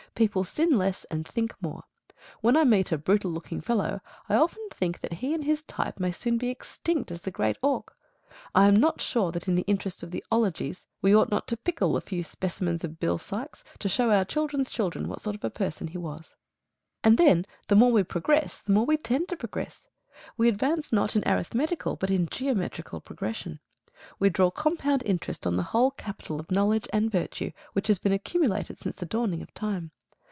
[0.13, 1.85] People sin less and think more.
[2.41, 5.99] When I meet a brutal looking fellow I often think that he and his type
[6.01, 7.97] may soon be as extinct as the great auk.
[8.53, 11.57] I am not sure that in the interest of the 'ologies we ought not to
[11.57, 15.43] pickle a few specimens of Bill Sykes, to show our children's children what sort of
[15.45, 16.35] a person he was.
[17.05, 19.87] And then the more we progress the more we tend to progress.
[20.37, 23.59] We advance not in arithmetical but in geometrical progression.
[24.19, 28.13] We draw compound interest on the whole capital of knowledge and virtue which has been
[28.13, 29.89] accumulated since the dawning of time.